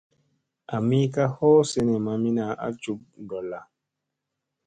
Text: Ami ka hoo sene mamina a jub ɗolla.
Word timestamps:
Ami 0.75 0.99
ka 1.13 1.25
hoo 1.35 1.59
sene 1.71 1.95
mamina 2.05 2.45
a 2.65 2.67
jub 2.81 3.01
ɗolla. 3.29 3.59